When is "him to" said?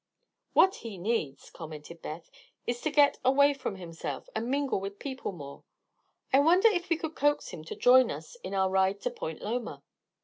7.49-7.75